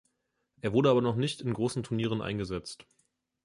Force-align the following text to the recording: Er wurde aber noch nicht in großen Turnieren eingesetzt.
Er 0.61 0.73
wurde 0.73 0.89
aber 0.89 1.01
noch 1.03 1.15
nicht 1.15 1.41
in 1.41 1.53
großen 1.53 1.83
Turnieren 1.83 2.21
eingesetzt. 2.23 2.87